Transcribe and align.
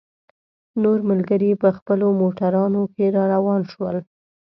نور 0.83 0.99
ملګري 1.09 1.51
په 1.61 1.69
خپلو 1.77 2.07
موټرانو 2.21 2.81
کې 2.93 3.05
را 3.15 3.23
روان 3.33 3.61
شول. 3.71 3.97